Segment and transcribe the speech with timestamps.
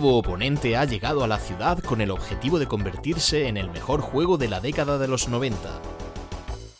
[0.00, 4.00] nuevo oponente ha llegado a la ciudad con el objetivo de convertirse en el mejor
[4.00, 5.56] juego de la década de los 90.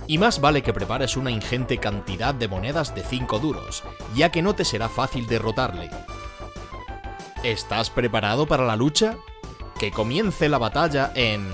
[0.08, 3.84] Y más vale que prepares una ingente cantidad de monedas de 5 duros,
[4.16, 5.90] ya que no te será fácil derrotarle.
[7.44, 9.16] ¿Estás preparado para la lucha?
[9.78, 11.46] Que comience la batalla en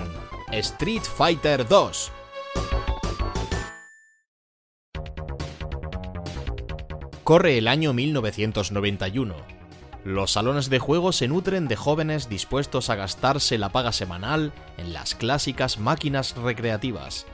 [0.52, 2.12] Street Fighter 2.
[7.22, 9.59] Corre el año 1991.
[10.10, 14.92] Los salones de juego se nutren de jóvenes dispuestos a gastarse la paga semanal en
[14.92, 17.26] las clásicas máquinas recreativas.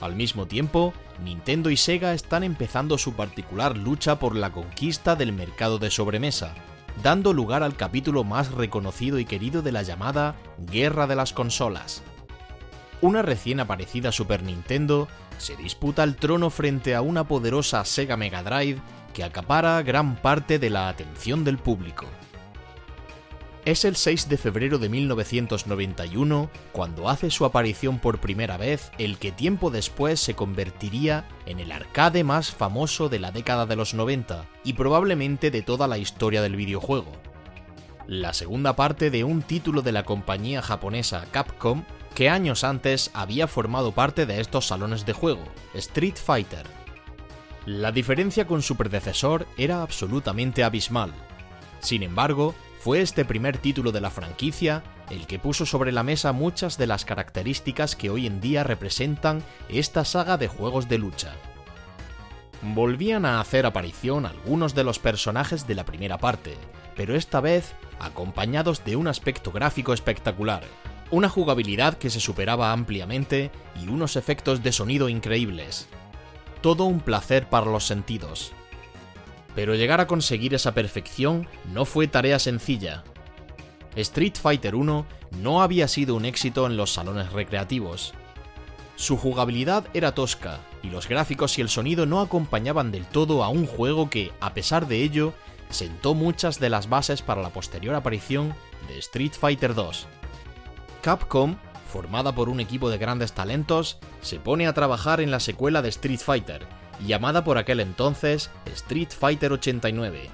[0.00, 0.94] Al mismo tiempo,
[1.24, 6.54] Nintendo y Sega están empezando su particular lucha por la conquista del mercado de sobremesa,
[7.02, 12.04] dando lugar al capítulo más reconocido y querido de la llamada Guerra de las Consolas.
[13.00, 15.08] Una recién aparecida Super Nintendo
[15.38, 18.80] se disputa el trono frente a una poderosa Sega Mega Drive
[19.12, 22.06] que acapara gran parte de la atención del público.
[23.66, 29.18] Es el 6 de febrero de 1991 cuando hace su aparición por primera vez el
[29.18, 33.92] que tiempo después se convertiría en el arcade más famoso de la década de los
[33.92, 37.12] 90 y probablemente de toda la historia del videojuego.
[38.06, 43.46] La segunda parte de un título de la compañía japonesa Capcom que años antes había
[43.46, 45.44] formado parte de estos salones de juego,
[45.74, 46.79] Street Fighter.
[47.66, 51.12] La diferencia con su predecesor era absolutamente abismal.
[51.80, 56.32] Sin embargo, fue este primer título de la franquicia el que puso sobre la mesa
[56.32, 61.34] muchas de las características que hoy en día representan esta saga de juegos de lucha.
[62.62, 66.56] Volvían a hacer aparición algunos de los personajes de la primera parte,
[66.96, 70.62] pero esta vez acompañados de un aspecto gráfico espectacular,
[71.10, 73.50] una jugabilidad que se superaba ampliamente
[73.82, 75.88] y unos efectos de sonido increíbles.
[76.60, 78.52] Todo un placer para los sentidos.
[79.54, 83.02] Pero llegar a conseguir esa perfección no fue tarea sencilla.
[83.96, 85.06] Street Fighter 1
[85.40, 88.14] no había sido un éxito en los salones recreativos.
[88.96, 93.48] Su jugabilidad era tosca y los gráficos y el sonido no acompañaban del todo a
[93.48, 95.32] un juego que, a pesar de ello,
[95.70, 98.54] sentó muchas de las bases para la posterior aparición
[98.88, 100.06] de Street Fighter 2.
[101.00, 101.56] Capcom,
[101.90, 105.90] formada por un equipo de grandes talentos, se pone a trabajar en la secuela de
[105.90, 106.66] Street Fighter,
[107.04, 110.30] llamada por aquel entonces Street Fighter 89.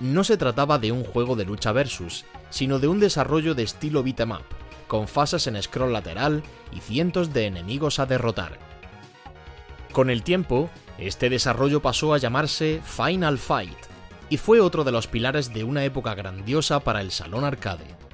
[0.00, 4.02] No se trataba de un juego de lucha versus, sino de un desarrollo de estilo
[4.02, 4.44] beat'em up,
[4.86, 6.42] con fases en scroll lateral
[6.72, 8.58] y cientos de enemigos a derrotar.
[9.92, 13.78] Con el tiempo, este desarrollo pasó a llamarse Final Fight,
[14.30, 18.07] y fue otro de los pilares de una época grandiosa para el salón arcade.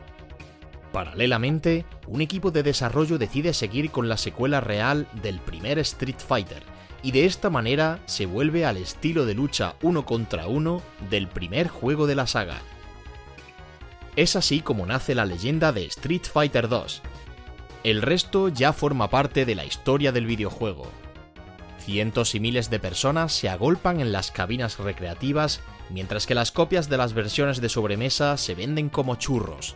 [0.95, 6.63] Paralelamente, un equipo de desarrollo decide seguir con la secuela real del primer Street Fighter,
[7.03, 11.67] y de esta manera se vuelve al estilo de lucha uno contra uno del primer
[11.67, 12.61] juego de la saga.
[14.15, 17.03] Es así como nace la leyenda de Street Fighter 2.
[17.83, 20.87] El resto ya forma parte de la historia del videojuego.
[21.81, 26.89] Cientos y miles de personas se agolpan en las cabinas recreativas mientras que las copias
[26.89, 29.75] de las versiones de sobremesa se venden como churros.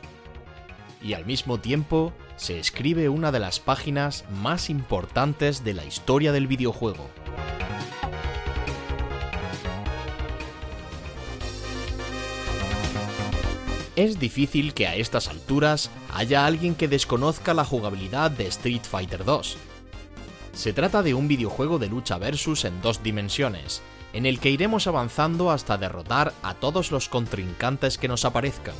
[1.02, 6.32] Y al mismo tiempo se escribe una de las páginas más importantes de la historia
[6.32, 7.08] del videojuego.
[13.98, 19.24] Es difícil que a estas alturas haya alguien que desconozca la jugabilidad de Street Fighter
[19.24, 19.56] 2.
[20.52, 23.82] Se trata de un videojuego de lucha versus en dos dimensiones,
[24.12, 28.76] en el que iremos avanzando hasta derrotar a todos los contrincantes que nos aparezcan.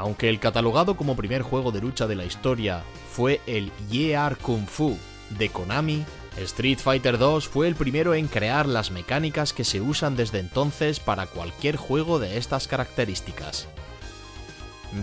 [0.00, 4.66] Aunque el catalogado como primer juego de lucha de la historia fue el Year Kung
[4.66, 4.96] Fu
[5.28, 6.06] de Konami,
[6.38, 11.00] Street Fighter 2 fue el primero en crear las mecánicas que se usan desde entonces
[11.00, 13.68] para cualquier juego de estas características.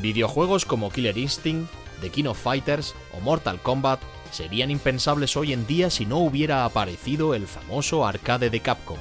[0.01, 1.71] Videojuegos como Killer Instinct,
[2.01, 3.99] The King of Fighters o Mortal Kombat
[4.31, 8.97] serían impensables hoy en día si no hubiera aparecido el famoso arcade de Capcom.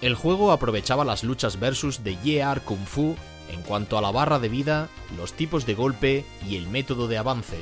[0.00, 3.14] El juego aprovechaba las luchas versus de Year Kung Fu
[3.50, 7.18] en cuanto a la barra de vida, los tipos de golpe y el método de
[7.18, 7.58] avance,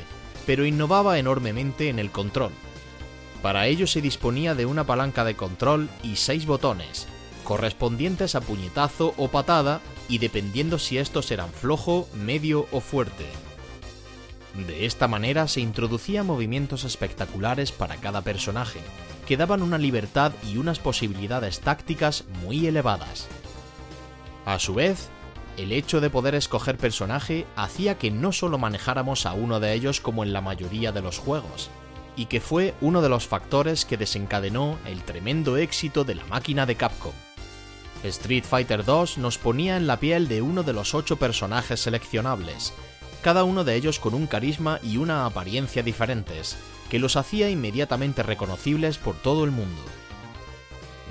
[0.47, 2.53] pero innovaba enormemente en el control.
[3.43, 7.09] Para ello se disponía de una palanca de control y seis botones,
[7.45, 13.27] correspondientes a puñetazo o patada y dependiendo si estos eran flojo, medio o fuerte.
[14.67, 18.81] De esta manera se introducían movimientos espectaculares para cada personaje,
[19.27, 23.29] que daban una libertad y unas posibilidades tácticas muy elevadas.
[24.45, 25.09] A su vez,
[25.57, 30.01] el hecho de poder escoger personaje hacía que no solo manejáramos a uno de ellos
[30.01, 31.71] como en la mayoría de los juegos,
[32.17, 36.67] y que fue uno de los factores que desencadenó el tremendo éxito de la máquina
[36.67, 37.13] de Capcom.
[38.05, 42.73] Street Fighter 2 nos ponía en la piel de uno de los ocho personajes seleccionables,
[43.23, 46.57] cada uno de ellos con un carisma y una apariencia diferentes,
[46.91, 49.81] que los hacía inmediatamente reconocibles por todo el mundo.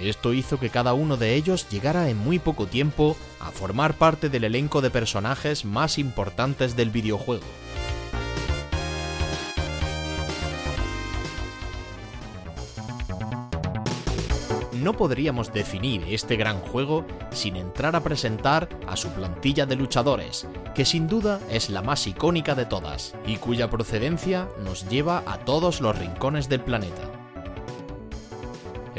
[0.01, 4.29] Esto hizo que cada uno de ellos llegara en muy poco tiempo a formar parte
[4.29, 7.45] del elenco de personajes más importantes del videojuego.
[14.81, 20.47] no podríamos definir este gran juego sin entrar a presentar a su plantilla de luchadores,
[20.73, 25.37] que sin duda es la más icónica de todas, y cuya procedencia nos lleva a
[25.37, 27.20] todos los rincones del planeta.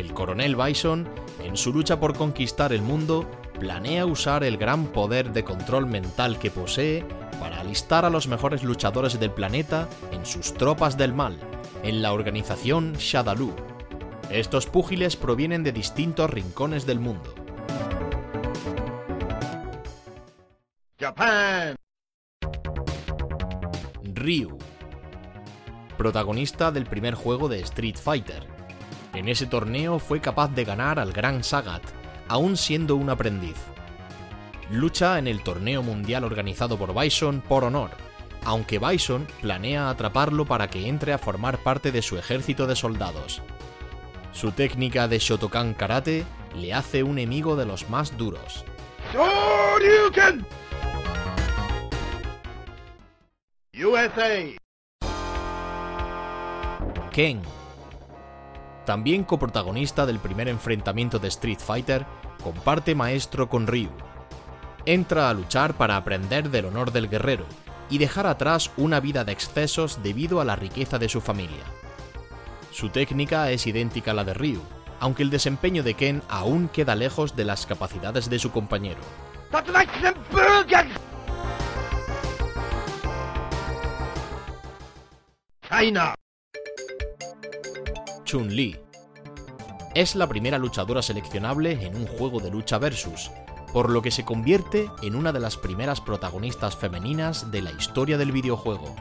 [0.03, 1.09] El coronel Bison,
[1.45, 6.41] en su lucha por conquistar el mundo, planea usar el gran poder de control mental
[6.41, 7.05] que posee
[7.39, 11.39] para alistar a los mejores luchadores del planeta en sus tropas del mal,
[11.85, 13.55] en la organización Shadaloo,
[14.29, 17.33] estos púgiles provienen de distintos rincones del mundo.
[20.99, 21.77] Japan.
[24.15, 24.59] Ryu.
[25.97, 28.62] Protagonista del primer juego de Street Fighter.
[29.14, 31.82] En ese torneo fue capaz de ganar al Gran Sagat,
[32.29, 33.56] aún siendo un aprendiz.
[34.70, 37.91] Lucha en el torneo mundial organizado por Bison por honor,
[38.44, 43.43] aunque Bison planea atraparlo para que entre a formar parte de su ejército de soldados.
[44.32, 46.25] Su técnica de Shotokan Karate
[46.56, 48.65] le hace un enemigo de los más duros.
[53.75, 54.56] USA.
[57.11, 57.43] Ken.
[58.84, 62.05] También coprotagonista del primer enfrentamiento de Street Fighter,
[62.43, 63.90] comparte maestro con Ryu.
[64.87, 67.46] Entra a luchar para aprender del honor del guerrero
[67.88, 71.62] y dejar atrás una vida de excesos debido a la riqueza de su familia.
[72.73, 74.61] Su técnica es idéntica a la de Ryu,
[74.99, 79.00] aunque el desempeño de Ken aún queda lejos de las capacidades de su compañero.
[88.32, 88.81] Chun-Li
[89.94, 93.31] es la primera luchadora seleccionable en un juego de lucha versus,
[93.75, 98.17] por lo que se convierte en una de las primeras protagonistas femeninas de la historia
[98.17, 98.96] del videojuego.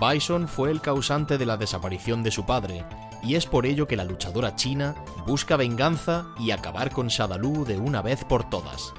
[0.00, 2.84] Bison fue el causante de la desaparición de su padre,
[3.22, 7.78] y es por ello que la luchadora china busca venganza y acabar con Shadaloo de
[7.78, 8.92] una vez por todas.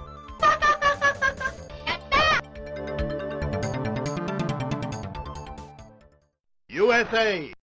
[6.70, 7.58] USA.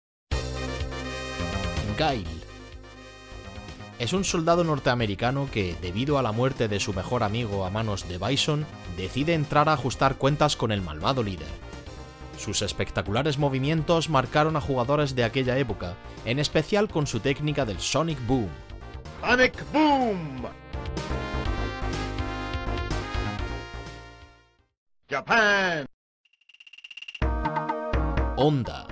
[2.02, 2.26] Gail.
[4.00, 8.10] Es un soldado norteamericano que, debido a la muerte de su mejor amigo a manos
[8.10, 8.66] de Bison,
[8.98, 11.48] decide entrar a ajustar cuentas con el malvado líder.
[12.40, 15.94] Sus espectaculares movimientos marcaron a jugadores de aquella época,
[16.26, 18.50] en especial con su técnica del Sonic Boom.
[19.22, 20.48] Sonic Boom.
[25.08, 25.86] Japan.
[28.38, 28.91] Honda.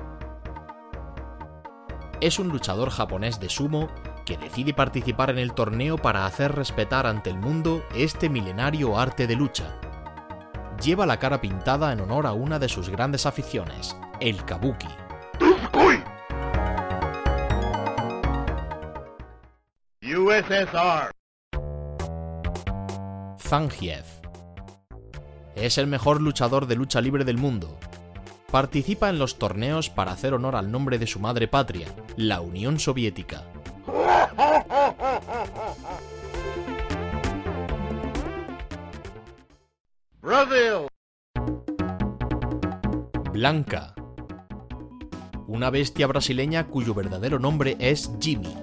[2.22, 3.90] Es un luchador japonés de sumo
[4.26, 9.26] que decide participar en el torneo para hacer respetar ante el mundo este milenario arte
[9.26, 9.80] de lucha
[10.82, 14.88] lleva la cara pintada en honor a una de sus grandes aficiones, el kabuki.
[20.02, 21.12] USSR.
[23.40, 24.06] Zangief.
[25.56, 27.78] Es el mejor luchador de lucha libre del mundo.
[28.52, 31.88] Participa en los torneos para hacer honor al nombre de su madre patria,
[32.18, 33.44] la Unión Soviética.
[43.32, 43.94] Blanca.
[45.48, 48.54] Una bestia brasileña cuyo verdadero nombre es Jimmy.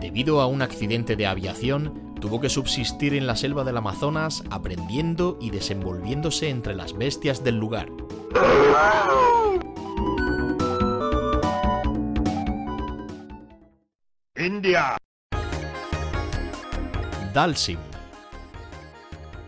[0.00, 5.38] Debido a un accidente de aviación, tuvo que subsistir en la selva del Amazonas aprendiendo
[5.40, 7.88] y desenvolviéndose entre las bestias del lugar.
[14.36, 14.96] India.
[17.34, 17.78] Dalsim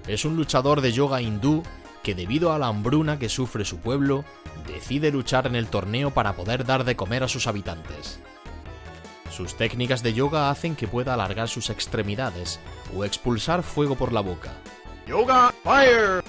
[0.07, 1.63] es un luchador de yoga hindú
[2.03, 4.25] que debido a la hambruna que sufre su pueblo,
[4.67, 8.21] decide luchar en el torneo para poder dar de comer a sus habitantes.
[9.31, 12.59] Sus técnicas de yoga hacen que pueda alargar sus extremidades
[12.97, 14.53] o expulsar fuego por la boca.
[15.07, 16.25] Yoga Fire.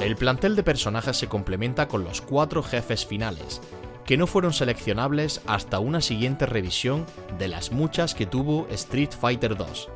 [0.00, 3.60] El plantel de personajes se complementa con los cuatro jefes finales,
[4.06, 7.04] que no fueron seleccionables hasta una siguiente revisión
[7.38, 9.90] de las muchas que tuvo Street Fighter 2.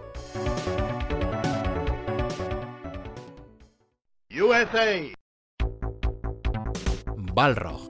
[4.42, 5.14] USA.
[7.16, 7.88] Balrog.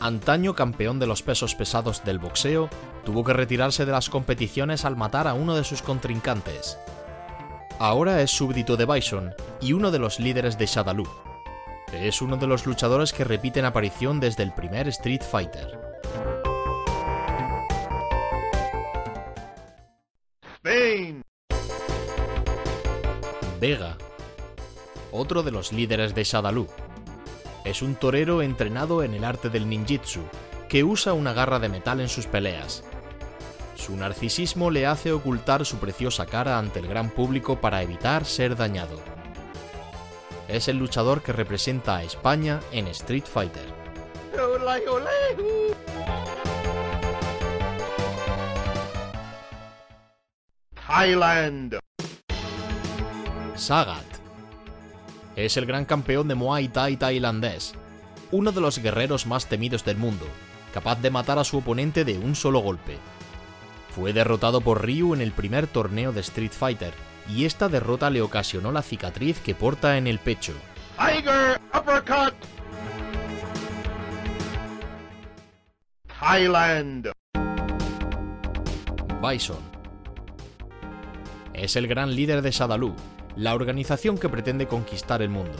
[0.00, 2.68] antaño campeón de los pesos pesados del boxeo,
[3.04, 6.78] tuvo que retirarse de las competiciones al matar a uno de sus contrincantes.
[7.82, 11.08] Ahora es súbdito de Bison y uno de los líderes de Shadaloo.
[11.94, 15.80] Es uno de los luchadores que repiten aparición desde el primer Street Fighter.
[23.58, 23.96] Vega,
[25.10, 26.66] otro de los líderes de Shadaloo.
[27.64, 30.20] Es un torero entrenado en el arte del ninjitsu,
[30.68, 32.84] que usa una garra de metal en sus peleas.
[33.80, 38.54] Su narcisismo le hace ocultar su preciosa cara ante el gran público para evitar ser
[38.54, 39.00] dañado.
[40.48, 43.64] Es el luchador que representa a España en Street Fighter.
[50.86, 51.78] Thailand.
[53.54, 54.04] Sagat.
[55.36, 57.72] Es el gran campeón de Muay Thai tailandés,
[58.30, 60.26] uno de los guerreros más temidos del mundo,
[60.74, 62.98] capaz de matar a su oponente de un solo golpe.
[63.90, 66.94] Fue derrotado por Ryu en el primer torneo de Street Fighter,
[67.28, 70.52] y esta derrota le ocasionó la cicatriz que porta en el pecho.
[70.96, 72.34] Tiger Uppercut.
[76.20, 77.10] Thailand.
[79.20, 79.58] Bison.
[81.52, 82.94] Es el gran líder de Shadaloo,
[83.36, 85.58] la organización que pretende conquistar el mundo.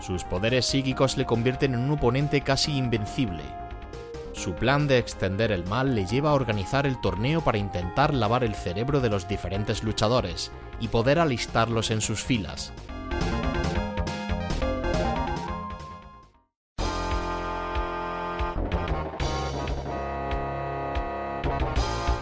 [0.00, 3.42] Sus poderes psíquicos le convierten en un oponente casi invencible.
[4.38, 8.44] Su plan de extender el mal le lleva a organizar el torneo para intentar lavar
[8.44, 12.72] el cerebro de los diferentes luchadores y poder alistarlos en sus filas.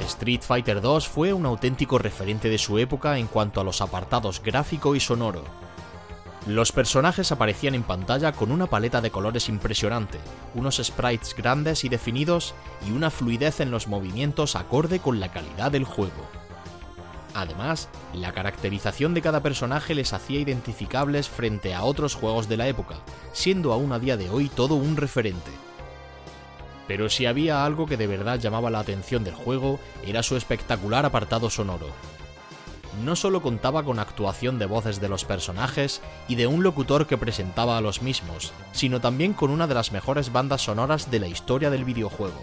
[0.00, 4.42] Street Fighter 2 fue un auténtico referente de su época en cuanto a los apartados
[4.42, 5.65] gráfico y sonoro.
[6.46, 10.18] Los personajes aparecían en pantalla con una paleta de colores impresionante,
[10.54, 12.54] unos sprites grandes y definidos
[12.86, 16.24] y una fluidez en los movimientos acorde con la calidad del juego.
[17.34, 22.68] Además, la caracterización de cada personaje les hacía identificables frente a otros juegos de la
[22.68, 22.94] época,
[23.32, 25.50] siendo aún a día de hoy todo un referente.
[26.86, 31.04] Pero si había algo que de verdad llamaba la atención del juego, era su espectacular
[31.04, 31.88] apartado sonoro.
[33.02, 37.18] No solo contaba con actuación de voces de los personajes y de un locutor que
[37.18, 41.28] presentaba a los mismos, sino también con una de las mejores bandas sonoras de la
[41.28, 42.40] historia del videojuego.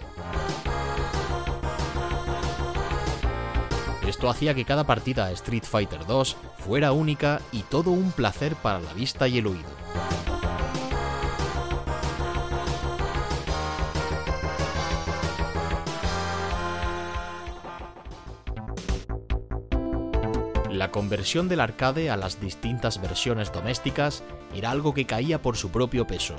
[4.06, 8.78] Esto hacía que cada partida Street Fighter 2 fuera única y todo un placer para
[8.78, 10.33] la vista y el oído.
[20.94, 24.22] Conversión del arcade a las distintas versiones domésticas
[24.54, 26.36] era algo que caía por su propio peso.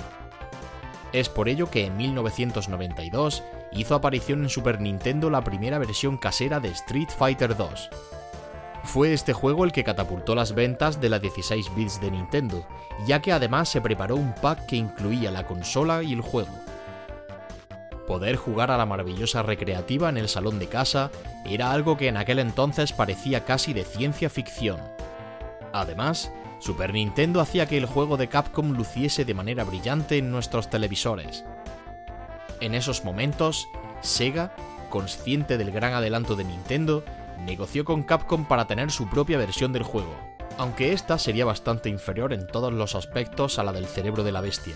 [1.12, 6.58] Es por ello que en 1992 hizo aparición en Super Nintendo la primera versión casera
[6.58, 7.90] de Street Fighter 2.
[8.84, 12.66] Fue este juego el que catapultó las ventas de la 16 bits de Nintendo,
[13.06, 16.65] ya que además se preparó un pack que incluía la consola y el juego.
[18.06, 21.10] Poder jugar a la maravillosa recreativa en el salón de casa
[21.44, 24.78] era algo que en aquel entonces parecía casi de ciencia ficción.
[25.72, 30.70] Además, Super Nintendo hacía que el juego de Capcom luciese de manera brillante en nuestros
[30.70, 31.44] televisores.
[32.60, 33.68] En esos momentos,
[34.00, 34.54] Sega,
[34.88, 37.04] consciente del gran adelanto de Nintendo,
[37.44, 40.16] negoció con Capcom para tener su propia versión del juego,
[40.58, 44.40] aunque esta sería bastante inferior en todos los aspectos a la del cerebro de la
[44.40, 44.74] bestia.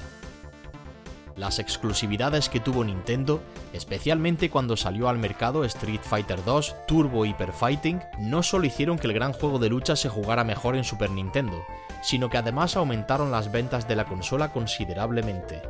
[1.37, 3.41] Las exclusividades que tuvo Nintendo,
[3.73, 9.07] especialmente cuando salió al mercado Street Fighter 2 Turbo Hyper Fighting, no solo hicieron que
[9.07, 11.65] el gran juego de lucha se jugara mejor en Super Nintendo,
[12.03, 15.63] sino que además aumentaron las ventas de la consola considerablemente.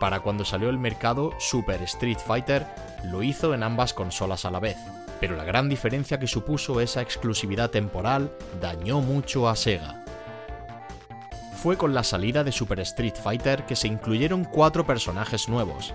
[0.00, 2.66] Para cuando salió al mercado Super Street Fighter,
[3.04, 4.76] lo hizo en ambas consolas a la vez,
[5.20, 10.04] pero la gran diferencia que supuso esa exclusividad temporal dañó mucho a Sega
[11.58, 15.92] fue con la salida de Super Street Fighter que se incluyeron cuatro personajes nuevos.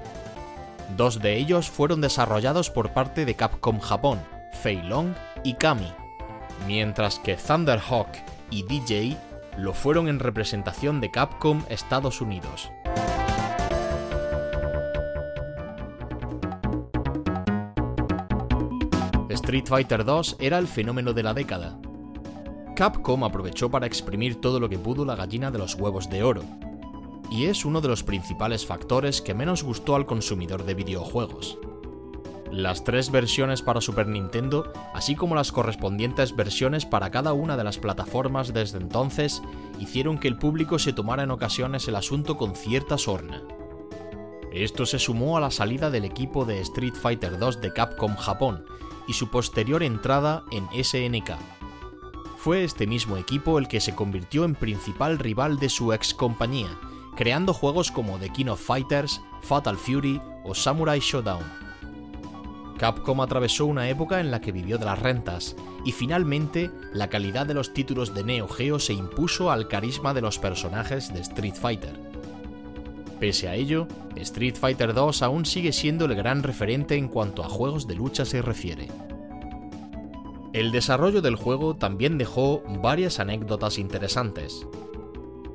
[0.98, 4.20] Dos de ellos fueron desarrollados por parte de Capcom Japón,
[4.62, 5.90] Fei Long y Kami,
[6.68, 8.10] mientras que Thunderhawk
[8.50, 9.18] y DJ
[9.58, 12.70] lo fueron en representación de Capcom Estados Unidos.
[19.30, 21.78] Street Fighter 2 era el fenómeno de la década,
[22.76, 26.44] Capcom aprovechó para exprimir todo lo que pudo la gallina de los huevos de oro,
[27.30, 31.58] y es uno de los principales factores que menos gustó al consumidor de videojuegos.
[32.52, 37.64] Las tres versiones para Super Nintendo, así como las correspondientes versiones para cada una de
[37.64, 39.42] las plataformas desde entonces,
[39.80, 43.42] hicieron que el público se tomara en ocasiones el asunto con cierta sorna.
[44.52, 48.66] Esto se sumó a la salida del equipo de Street Fighter 2 de Capcom Japón
[49.08, 51.63] y su posterior entrada en SNK.
[52.44, 56.78] Fue este mismo equipo el que se convirtió en principal rival de su ex compañía,
[57.16, 61.42] creando juegos como The King of Fighters, Fatal Fury o Samurai Showdown.
[62.78, 67.46] Capcom atravesó una época en la que vivió de las rentas, y finalmente la calidad
[67.46, 71.56] de los títulos de Neo Geo se impuso al carisma de los personajes de Street
[71.56, 71.98] Fighter.
[73.22, 77.48] Pese a ello, Street Fighter 2 aún sigue siendo el gran referente en cuanto a
[77.48, 78.90] juegos de lucha se refiere.
[80.54, 84.68] El desarrollo del juego también dejó varias anécdotas interesantes.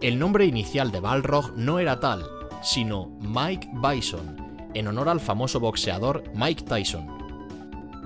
[0.01, 2.27] El nombre inicial de Balrog no era tal,
[2.65, 4.37] sino Mike Bison,
[4.75, 7.07] en honor al famoso boxeador Mike Tyson.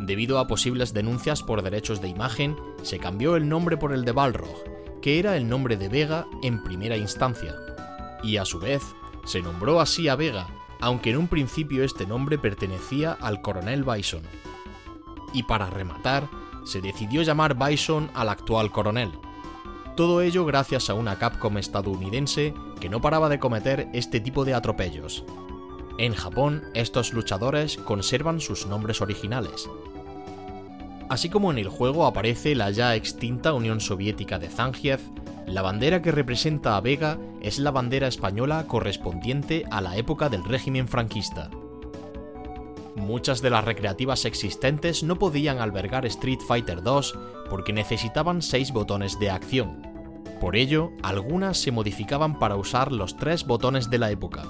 [0.01, 4.13] Debido a posibles denuncias por derechos de imagen, se cambió el nombre por el de
[4.13, 7.55] Balrog, que era el nombre de Vega en primera instancia,
[8.23, 8.83] y a su vez
[9.25, 10.47] se nombró así a Vega,
[10.79, 14.23] aunque en un principio este nombre pertenecía al coronel Bison.
[15.33, 16.29] Y para rematar,
[16.65, 19.13] se decidió llamar Bison al actual coronel.
[19.97, 24.55] Todo ello gracias a una Capcom estadounidense que no paraba de cometer este tipo de
[24.55, 25.25] atropellos.
[25.99, 29.69] En Japón, estos luchadores conservan sus nombres originales.
[31.11, 35.03] Así como en el juego aparece la ya extinta Unión Soviética de Zangief,
[35.47, 40.43] la bandera que representa a Vega es la bandera española correspondiente a la época del
[40.45, 41.51] régimen franquista.
[42.97, 47.19] Muchas de las recreativas existentes no podían albergar Street Fighter 2
[47.49, 49.83] porque necesitaban 6 botones de acción.
[50.41, 54.43] Por ello, algunas se modificaban para usar los 3 botones de la época.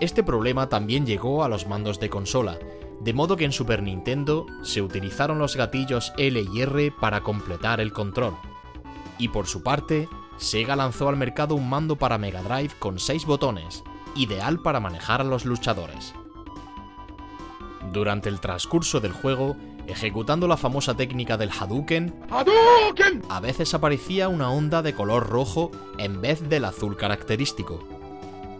[0.00, 2.58] Este problema también llegó a los mandos de consola,
[3.00, 7.80] de modo que en Super Nintendo se utilizaron los gatillos L y R para completar
[7.80, 8.36] el control.
[9.16, 13.24] Y por su parte, Sega lanzó al mercado un mando para Mega Drive con 6
[13.24, 13.82] botones,
[14.14, 16.14] ideal para manejar a los luchadores.
[17.92, 22.14] Durante el transcurso del juego, ejecutando la famosa técnica del Hadouken,
[23.28, 27.86] a veces aparecía una onda de color rojo en vez del azul característico.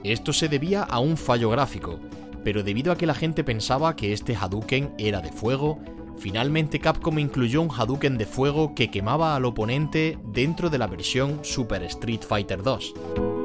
[0.04, 1.98] Esto se debía a un fallo gráfico,
[2.44, 5.78] pero debido a que la gente pensaba que este Hadouken era de fuego,
[6.18, 11.40] Finalmente Capcom incluyó un Hadouken de fuego que quemaba al oponente dentro de la versión
[11.42, 13.35] Super Street Fighter 2.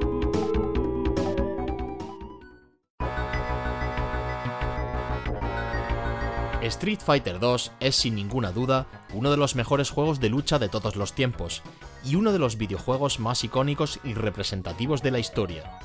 [6.71, 10.69] Street Fighter 2 es sin ninguna duda uno de los mejores juegos de lucha de
[10.69, 11.63] todos los tiempos,
[12.05, 15.79] y uno de los videojuegos más icónicos y representativos de la historia.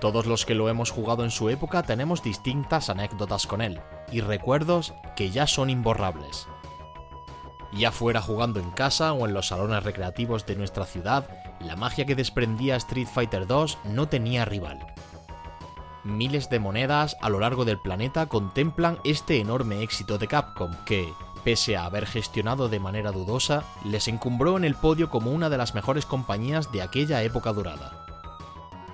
[0.00, 4.20] Todos los que lo hemos jugado en su época tenemos distintas anécdotas con él, y
[4.20, 6.48] recuerdos que ya son imborrables.
[7.72, 11.28] Ya fuera jugando en casa o en los salones recreativos de nuestra ciudad,
[11.60, 14.84] la magia que desprendía Street Fighter 2 no tenía rival.
[16.08, 21.12] Miles de monedas a lo largo del planeta contemplan este enorme éxito de Capcom que,
[21.44, 25.58] pese a haber gestionado de manera dudosa, les encumbró en el podio como una de
[25.58, 28.06] las mejores compañías de aquella época dorada.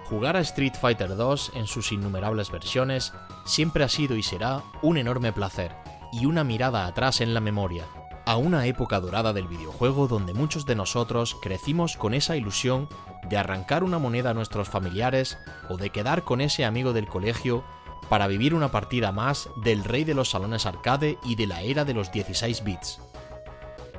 [0.07, 3.13] Jugar a Street Fighter 2 en sus innumerables versiones
[3.45, 5.73] siempre ha sido y será un enorme placer
[6.13, 7.85] y una mirada atrás en la memoria,
[8.27, 12.89] a una época dorada del videojuego donde muchos de nosotros crecimos con esa ilusión
[13.29, 17.65] de arrancar una moneda a nuestros familiares o de quedar con ese amigo del colegio
[18.09, 21.85] para vivir una partida más del rey de los salones arcade y de la era
[21.85, 23.01] de los 16 bits.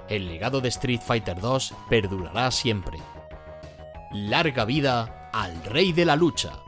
[0.07, 2.99] El legado de Street Fighter 2 perdurará siempre.
[4.11, 6.64] Larga vida al rey de la lucha.